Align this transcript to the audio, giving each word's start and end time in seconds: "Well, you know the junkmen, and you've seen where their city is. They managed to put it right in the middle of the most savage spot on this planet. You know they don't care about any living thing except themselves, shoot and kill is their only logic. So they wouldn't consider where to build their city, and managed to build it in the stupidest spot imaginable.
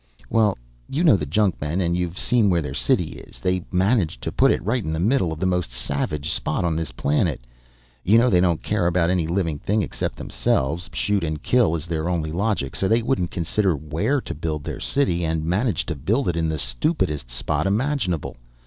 "Well, 0.31 0.57
you 0.89 1.03
know 1.03 1.15
the 1.15 1.27
junkmen, 1.27 1.79
and 1.79 1.95
you've 1.95 2.17
seen 2.17 2.49
where 2.49 2.63
their 2.63 2.73
city 2.73 3.19
is. 3.27 3.37
They 3.37 3.63
managed 3.71 4.23
to 4.23 4.31
put 4.31 4.49
it 4.49 4.65
right 4.65 4.83
in 4.83 4.93
the 4.93 4.99
middle 4.99 5.31
of 5.31 5.39
the 5.39 5.45
most 5.45 5.71
savage 5.71 6.31
spot 6.31 6.65
on 6.65 6.75
this 6.75 6.91
planet. 6.91 7.41
You 8.03 8.17
know 8.17 8.27
they 8.27 8.39
don't 8.39 8.63
care 8.63 8.87
about 8.87 9.11
any 9.11 9.27
living 9.27 9.59
thing 9.59 9.83
except 9.83 10.15
themselves, 10.15 10.89
shoot 10.91 11.23
and 11.23 11.43
kill 11.43 11.75
is 11.75 11.85
their 11.85 12.09
only 12.09 12.31
logic. 12.31 12.75
So 12.75 12.87
they 12.87 13.03
wouldn't 13.03 13.29
consider 13.29 13.75
where 13.75 14.19
to 14.21 14.33
build 14.33 14.63
their 14.63 14.79
city, 14.79 15.23
and 15.23 15.45
managed 15.45 15.87
to 15.89 15.95
build 15.95 16.27
it 16.27 16.35
in 16.35 16.49
the 16.49 16.57
stupidest 16.57 17.29
spot 17.29 17.67
imaginable. 17.67 18.37